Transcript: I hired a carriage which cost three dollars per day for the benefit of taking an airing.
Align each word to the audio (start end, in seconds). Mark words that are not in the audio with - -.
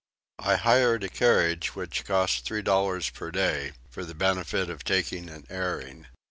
I 0.39 0.55
hired 0.55 1.03
a 1.03 1.09
carriage 1.09 1.75
which 1.75 2.05
cost 2.05 2.43
three 2.43 2.63
dollars 2.63 3.11
per 3.11 3.29
day 3.29 3.73
for 3.91 4.03
the 4.03 4.15
benefit 4.15 4.67
of 4.67 4.83
taking 4.83 5.29
an 5.29 5.45
airing. 5.47 6.07